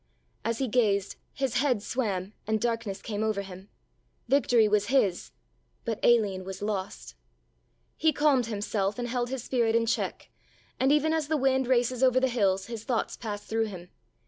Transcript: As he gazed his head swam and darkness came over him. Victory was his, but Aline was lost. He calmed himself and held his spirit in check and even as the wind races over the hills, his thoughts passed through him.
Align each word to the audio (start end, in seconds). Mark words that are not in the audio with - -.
As 0.43 0.57
he 0.57 0.67
gazed 0.67 1.15
his 1.31 1.57
head 1.59 1.83
swam 1.83 2.33
and 2.47 2.59
darkness 2.59 3.03
came 3.03 3.21
over 3.21 3.43
him. 3.43 3.69
Victory 4.27 4.67
was 4.67 4.87
his, 4.87 5.31
but 5.85 5.99
Aline 6.03 6.43
was 6.43 6.63
lost. 6.63 7.13
He 7.97 8.11
calmed 8.11 8.47
himself 8.47 8.97
and 8.97 9.07
held 9.07 9.29
his 9.29 9.43
spirit 9.43 9.75
in 9.75 9.85
check 9.85 10.31
and 10.79 10.91
even 10.91 11.13
as 11.13 11.27
the 11.27 11.37
wind 11.37 11.67
races 11.67 12.01
over 12.01 12.19
the 12.19 12.29
hills, 12.29 12.65
his 12.65 12.83
thoughts 12.83 13.15
passed 13.15 13.43
through 13.47 13.65
him. 13.65 13.91